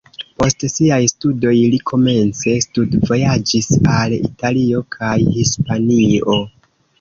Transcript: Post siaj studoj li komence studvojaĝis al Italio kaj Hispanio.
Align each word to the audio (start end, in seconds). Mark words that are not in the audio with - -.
Post 0.41 0.63
siaj 0.75 0.97
studoj 1.11 1.51
li 1.73 1.79
komence 1.91 2.53
studvojaĝis 2.67 3.69
al 3.99 4.17
Italio 4.21 4.83
kaj 4.97 5.13
Hispanio. 5.37 6.41